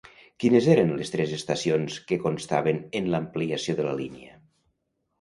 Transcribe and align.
Quines 0.43 0.69
eren 0.75 0.93
les 1.01 1.13
tres 1.17 1.35
estacions 1.37 1.99
que 2.09 2.19
constaven 2.25 2.83
en 3.03 3.13
l'ampliació 3.13 3.81
de 3.83 3.89
la 3.93 3.97
línia? 4.05 4.39